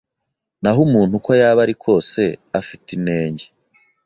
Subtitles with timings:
[0.61, 2.21] naho umuntu uko yaba ari kose
[2.59, 3.45] afite inenge